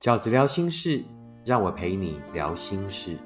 [0.00, 1.04] 饺子聊心事，
[1.44, 3.18] 让我陪你聊心事。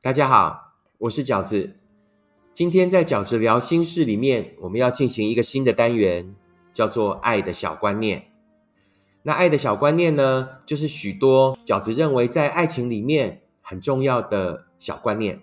[0.00, 1.74] 大家好，我是饺子。
[2.52, 6.36] 今天在饺子聊心事里面，我们要进行一个新的单元，
[6.72, 8.26] 叫做“爱的小观念”。
[9.26, 15.42] 那爱的小观念呢，就是许多饺子认为在爱情里面很重要的小观念。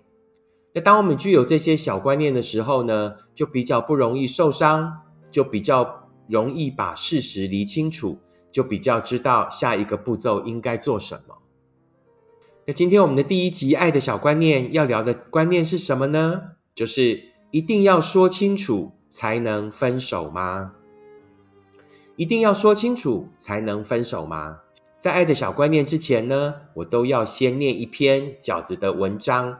[0.72, 8.18] 那当我们具有这些小观念的时候呢，就比较不容易受伤，就比较容易把事实理清楚，
[8.50, 11.36] 就比较知道下一个步骤应该做什么。
[12.64, 16.52] 那今天我们的第一集《爱的小观念》要聊的观念是什么呢？
[16.74, 20.72] 就是一定要说清楚才能分手吗？
[22.16, 24.60] 一定要说清楚才能分手吗？
[25.02, 29.58] 在爱的小观念之前呢，我都要先念一篇饺子的文章。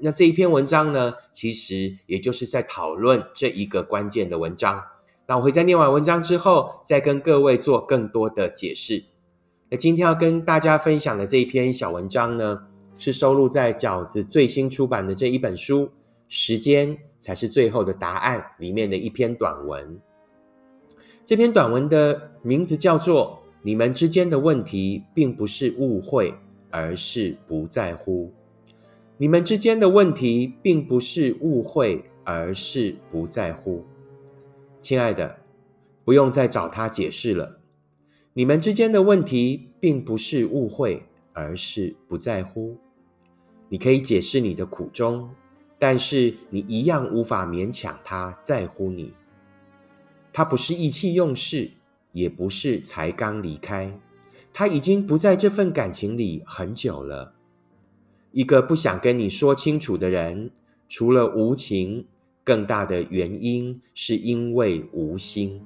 [0.00, 4.82] 那这一篇文章呢，其实也就是在讨论这一个关键的文章。
[5.28, 9.04] 那我会在念完文章之后，再跟各位做更多的解释。
[9.68, 15.86] 那今天要跟大家分享的这一篇小文章呢，是收录在饺子最新出版的这一本书
[16.26, 20.00] 《时间才是最后的答案》里面的一篇短文。
[21.24, 26.34] 这篇短文的名字叫做“你们之间的问题并不是误会，
[26.70, 28.32] 而是不在乎。
[29.18, 33.84] 你们之间的问题并不是误会，而是不在乎。”
[34.80, 35.36] 亲爱的，
[36.04, 37.58] 不用再找他解释了。
[38.32, 41.02] 你们之间的问题并不是误会，
[41.34, 42.78] 而是不在乎。
[43.68, 45.28] 你可以解释你的苦衷，
[45.78, 49.12] 但是你一样无法勉强他在乎你。
[50.32, 51.70] 他不是意气用事，
[52.12, 53.98] 也不是才刚离开，
[54.52, 57.34] 他已经不在这份感情里很久了。
[58.32, 60.50] 一个不想跟你说清楚的人，
[60.88, 62.06] 除了无情，
[62.44, 65.60] 更大的原因是因为无心。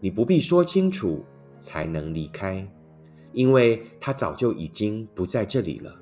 [0.00, 1.24] 你不必说清楚
[1.60, 2.66] 才能离开，
[3.32, 5.94] 因为他早就已经不在这里了。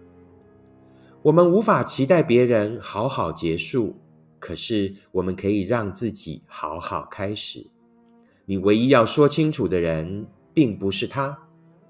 [1.22, 3.94] 我们无法期待别人好好结束。
[4.38, 7.66] 可是，我们可以让自己好好开始。
[8.50, 11.38] 你唯一要说清楚的人，并不是他，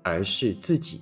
[0.03, 1.01] 而是自己。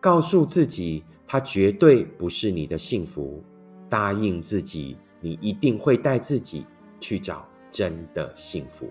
[0.00, 3.44] 告诉自己，他绝对不是你的幸福。
[3.90, 6.64] 答应自己，你一定会带自己
[6.98, 8.90] 去找真的幸福。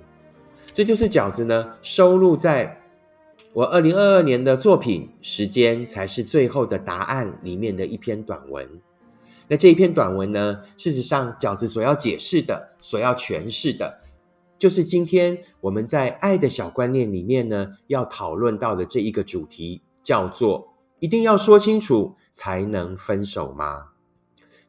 [0.76, 2.80] 这就是饺子呢，收录在
[3.52, 8.70] 我二零二二年的作品《时间才是最后的答案》里面的一篇短文。
[9.48, 10.62] 那这一篇短文呢？
[10.78, 14.02] 事实上，饺子所要解释的、所要诠释的，
[14.64, 20.70] 就是今天我们在爱的小观念里面呢，要讨论到的这一个主题，叫做
[21.02, 23.88] “一定要说清楚才能分手吗？”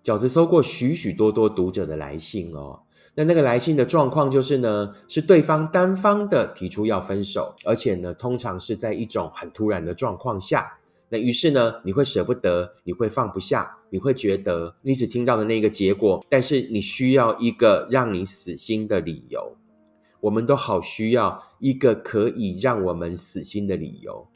[0.03, 2.81] 饺子收过许许多多读者的来信哦，
[3.15, 10.81] 那那个来信的状况就是呢，是对方单方的提出要分手，而且呢，通常是在一种很突然的状况下。
[11.09, 19.56] 那于是呢，你会舍不得，你会放不下，你会觉得你只听到的那个结果，但是你需要一个让你死心的理由。
[20.25, 24.27] 我们都好需要一个可以让我们死心的理由。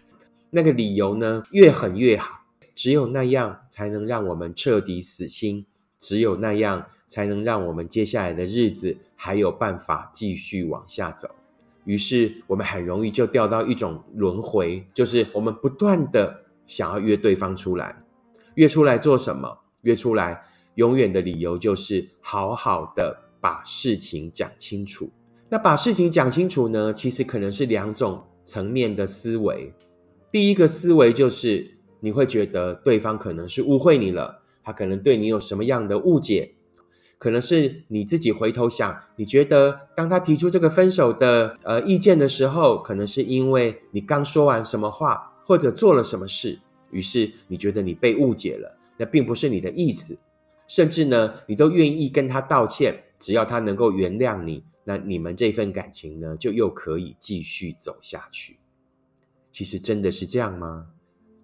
[0.50, 2.42] 那个理由呢，越狠越好，
[2.74, 5.64] 只有那样才能让我们彻底死心，
[5.98, 11.30] 只有那样才能让我们接下来的日子还有办法继续往下走。
[11.84, 16.44] 于是我们很容易就掉到一种轮回，就是我们不断的。
[16.66, 17.96] 想要约对方出来，
[18.56, 19.58] 约出来做什么？
[19.80, 20.42] 约出来，
[20.74, 25.10] 永远的理由就是好好的把事情讲清楚。
[25.48, 26.92] 那把事情讲清楚呢？
[26.92, 29.72] 其实可能是两种层面的思维。
[30.30, 36.52] 第一个思维就是你会觉得对方可能是误会你了，他可能对你有什么样的误解，
[37.18, 45.34] 可能是你自己回头想，你觉得当他提出这个分手的呃意见的时候，可能是因为你刚说完什么话。
[45.48, 46.58] 或者做了什么事，
[46.90, 50.18] 于是你觉得你被误解了，那并不是你的意思，
[50.66, 58.56] 甚至呢，你都愿意跟他道歉，只要他能够原谅你，那你们这份感情呢，就又可以继续走下去。
[59.52, 60.86] 其实真的是这样吗？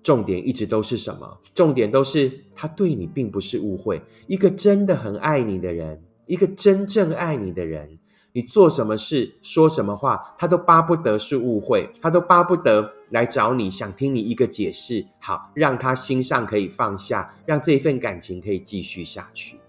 [0.02, 1.38] 重点一直都是什么？
[1.52, 7.99] 重点都是他对你并不是误会，一个真的很爱你的人，一个真正爱你的人。
[8.32, 19.61] 你做什么事、说什么话，他都巴不得是误会，他都巴不得来找你，想听你一个解释，好让他心上可以放下，让这份感情可以继续下去。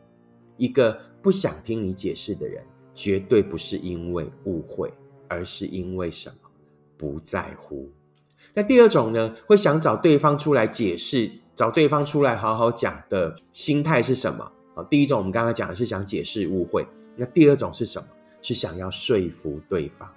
[0.56, 2.63] 一个不想听你解释的人，
[2.95, 4.92] 绝对不是因为误会，
[5.27, 6.36] 而是因为什么？
[6.97, 7.92] 不在乎。
[8.53, 14.50] 那第二种呢，会想找对方出来解释找对方出来好好讲的心态是什么？
[14.75, 16.88] 啊，第一种我们刚刚讲的是想解释误会，
[17.18, 18.07] 那第二种是什么？
[18.42, 20.09] 是想要说服对方。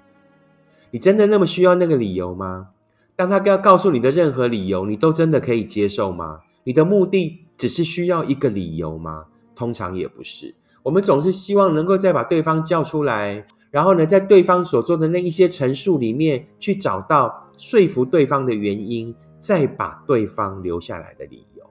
[0.90, 2.68] 你真的那么需要那个理由吗？
[3.16, 6.42] 当他要告诉你的任何理由，你都真的可以接受吗？
[6.62, 9.26] 你的目的只是需要一个理由吗？
[9.56, 10.54] 通常也不是。
[10.82, 21.64] 我们总是希望能够再把对方叫出来，然后呢，在对方所做的那一些陈述里面，去找到说服对方的原因，再把对方留下来的理由。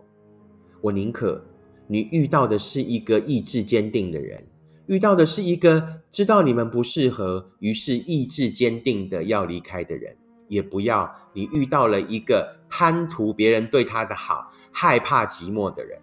[0.82, 1.44] 我宁可
[1.88, 4.44] 你遇到的是一个意志坚定的人，
[4.86, 10.16] 遇到的是一个知道你们不适合，于是意志坚定的要离开的人。
[10.50, 16.00] 也不要你遇到了一个贪图别人对他的好、害怕寂寞的人，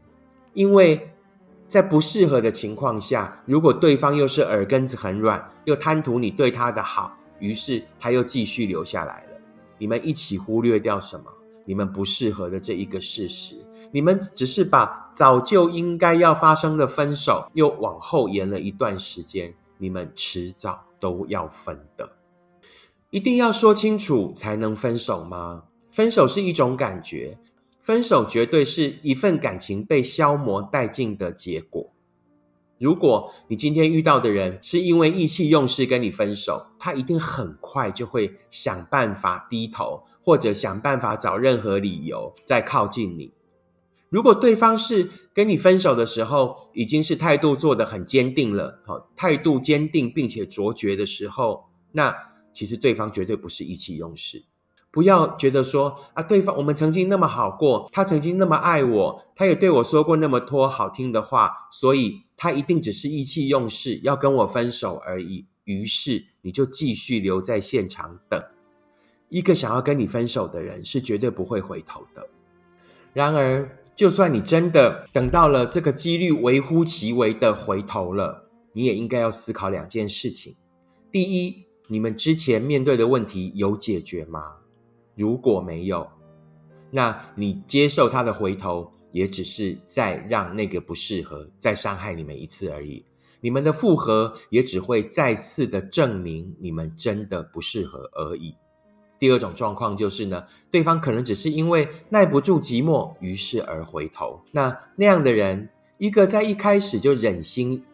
[0.52, 1.00] 因为
[1.74, 9.40] 在不适合的情况下，如果对方又是耳根子很软，又贪图你对他的好，于是他又继续留下来了。
[9.76, 11.24] 你们一起忽略掉什么？
[11.64, 13.56] 你们不适合的这一个事实，
[13.90, 19.52] 你们只是把早就应该要发生的分手又往后延了一段时间。
[19.76, 22.08] 你们迟早都要分的。
[23.10, 25.64] 一定要说清楚才能分手吗？
[25.90, 27.36] 分手是一种感觉，
[27.84, 31.92] 分手绝对是一份感情被消磨殆尽的结果。
[32.78, 43.34] 如果你今天遇到的人是因为意气用事跟你分手，他一定很快就会想办法低头，或者想办法找任何理由再靠近你。
[44.08, 52.32] 如果对方是跟你分手的时候，已经是态度做得很坚定了，好，态度坚定并且卓绝的时候，那。
[52.54, 54.44] 其实对方绝对不是意气用事，
[54.94, 65.46] 不要觉得说啊，对方我们曾经那么好过，他曾经那么爱我，他也对我说过那么多好听的话，所以他一定只是意气用事，要跟我分手而已。
[65.64, 68.41] 于是你就继续留在现场等，
[69.31, 72.29] 一个想要跟你分手的人是绝对不会回头的。
[73.12, 80.55] 然而，就算你真的等到了这个几率微乎其微的回头了，你也应该要思考两件事情：
[81.11, 81.64] 第一。
[81.87, 84.55] 你们之前面对的问题有解决吗？
[85.16, 86.08] 如果没有，
[86.90, 93.05] 那你接受他的回头，也只是再让那个不适合再伤害你们一次而已。
[93.40, 98.56] 你们的复合也只会再次的证明你们真的不适合而已。
[99.19, 104.40] 第二种状况就是呢，对方可能只是因为耐不住寂寞，于是而回头。
[104.50, 105.69] 那那样的人，
[105.99, 107.84] 一个在一开始就忍心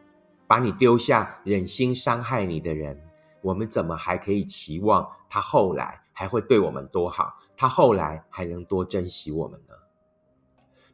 [0.46, 2.98] 把你丢下，忍心伤害你的人。
[3.42, 7.32] 我们怎么还可以期望他后来还会对我们多好？
[7.56, 9.74] 他后来还能多珍惜我们呢？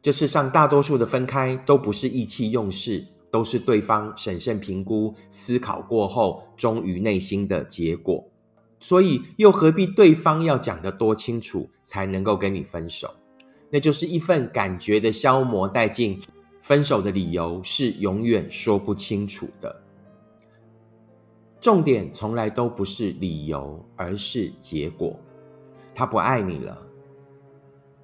[0.01, 8.23] 这世上大多数的分开都不是意气用事，都是对方审慎评估、思考过后，忠于内心的结果。
[8.79, 13.11] 所以，又何必对方要讲得多清楚才能够跟你分手？
[13.71, 16.21] 那就是一份感觉的消磨殆尽。
[16.59, 19.83] 分手的理由是永远说不清楚的。
[21.59, 25.19] 重点从来都不是理由，而是结果。
[25.95, 26.77] 他不爱你了，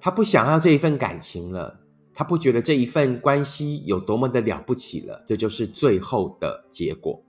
[0.00, 1.78] 他不想要这一份感情了，
[2.12, 7.22] 他不觉得这一份关系有多么的了不起了，这就是最后的结果。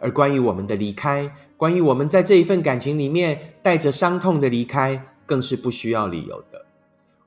[0.00, 6.66] 而关于我们的离开，关于我们在这一份感情里面带着伤痛的离开，更是不需要理由的。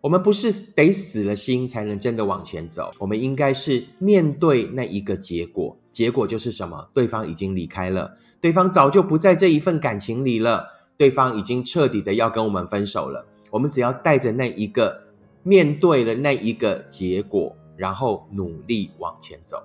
[0.07, 5.75] 我们不是得死了心才能真的往前走，我们应该是面对那一个结果。
[5.91, 6.89] 结果就是什么？
[6.93, 10.65] 对方已经离开了，对方早就不在这一份感情里了，
[10.95, 13.25] 对方已经彻底的要跟我们分手了。
[13.49, 14.97] 我们只要带着那一个
[15.43, 19.61] 面对了那一个结果，然后努力往前走。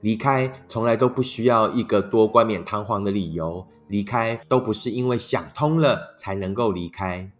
[0.00, 7.30] 离开从来都不需要一个多冠冕堂皇的理由，离开都不是因为想通了才能够离开。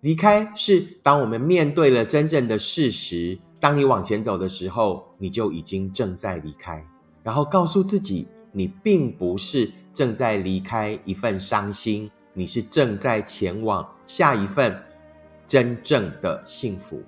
[0.00, 6.86] 离开是当我们面对了真正的事实，当你往前走的时候，你就已经正在离开。
[7.24, 14.80] 然后告诉自己，你并不是正在离开一份伤心，你是正在前往下一份
[15.44, 17.02] 真正的幸福，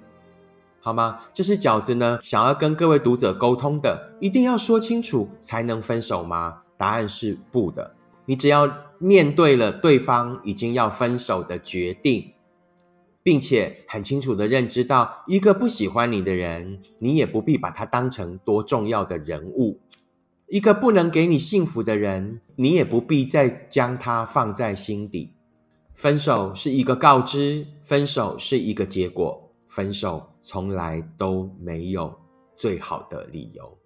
[0.80, 1.20] 好吗？
[1.32, 6.62] 这是饺子呢，想要跟各位读者沟通的，一定要说清楚才能分手吗？
[6.76, 7.94] 答案是不的。
[8.26, 8.68] 你只要
[8.98, 12.32] 面对了对方已经要分手的决定，
[13.22, 19.80] 并且很清楚的认知到，一个不喜欢你的人，你也不必把他当成多重要的人物。
[20.46, 25.32] 一个不能给你幸福的人，你也不必再将他放在心底。
[25.94, 32.12] 分手是一个告知，分手是一个结果，分手从来都没有
[32.56, 33.78] 最好的理由。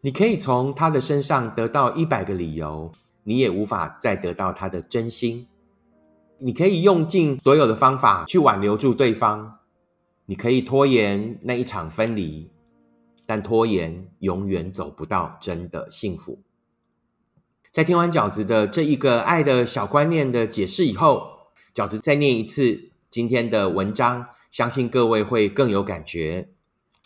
[0.00, 2.92] 你可以从他的身上得到一百个理由，
[3.24, 5.46] 你也无法再得到他的真心。
[6.46, 9.60] 你可以用尽所有的方法去挽留住对方，
[10.26, 12.50] 你可以拖延那一场分离，
[13.24, 16.42] 但拖延永远走不到真的幸福。
[17.72, 21.26] 在听完饺子的这一个爱的小观念的解释以后，
[21.74, 26.50] 饺子再念一次今天的文章，相信各位会更有感觉。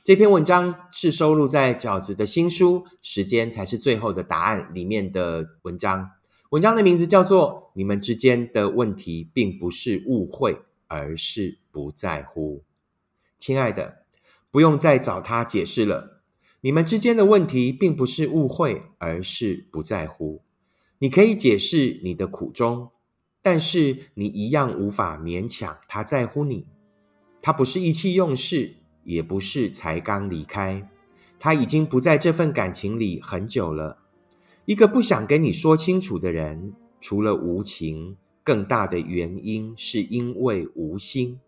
[0.02, 6.10] 这篇文章是收录在饺子的新书《时间才是最后的答案》里面的文章。
[6.50, 12.60] 文章的名字叫做《你们之间的问题并不是误会，而是不在乎》。
[13.38, 14.04] 亲爱的，
[14.50, 16.22] 不用再找他解释了。
[16.62, 20.40] 你们之间的问题并不是误会，而是不在乎。
[21.00, 22.92] 你可以解释你的苦衷，
[23.42, 26.66] 但是你一样无法勉强他在乎你。
[27.42, 30.88] 他不是意气用事，也不是才刚离开，
[31.38, 33.98] 他已经不在这份感情里很久了。
[34.68, 41.40] 一个不想跟你说清楚的人，除了无情，更大的原因是因为无心。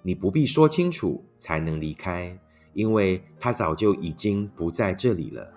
[0.00, 2.40] 你不必说清楚才能离开，
[2.72, 5.52] 因为他早就已经不在这里了。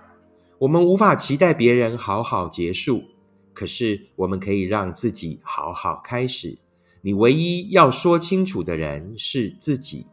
[0.57, 3.05] 我们无法期待别人好好结束。
[3.53, 6.57] 可是，我们可以让自己好好开始。
[7.01, 10.05] 你唯一要说清楚的人是自己，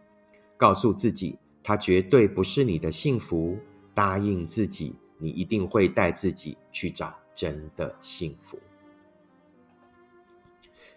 [0.56, 3.58] 告诉自己，他绝对不是你的幸福。
[3.92, 8.58] 答应自己，你一定会带自己去找真的幸福。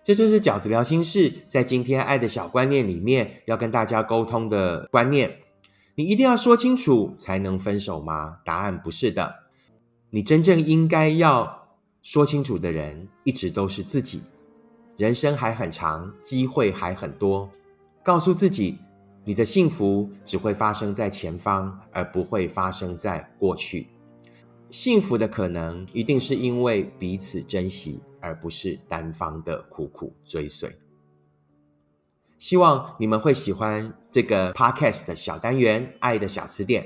[0.04, 5.40] 这就是饺子聊心事在今天爱的小观念里面要跟大家沟通的观念。
[5.96, 8.40] 你一定要说清楚才能分手吗？
[8.46, 9.36] 答案不是的。
[10.10, 11.58] 你真正应该要。
[12.02, 14.22] 说清楚的人一直都是自己。
[14.96, 17.48] 人生还很长，机会还很多。
[18.02, 18.78] 告诉自己，
[19.26, 23.90] 你的幸福只会发生在前方，而不会发生在过去。
[24.70, 30.72] 幸福的可能一定是因为彼此珍惜，而不是单方的苦苦追随。
[32.38, 36.84] 希望你们会喜欢这个 podcast 的小单元《爱的小词典》。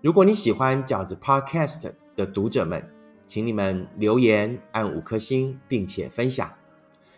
[0.00, 2.88] 如果你喜欢饺子 podcast 的读者们，
[3.26, 6.48] 请你们留言按五颗星，并且分享。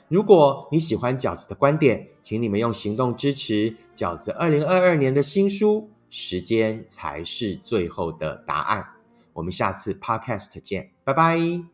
[0.09, 5.91] 如果你喜欢饺子的观点，请你们用行动支持饺子二零二二年的新书。
[6.09, 8.96] 时间才是最后的答案。
[9.37, 11.67] 我们下次 Podcast 见，拜拜。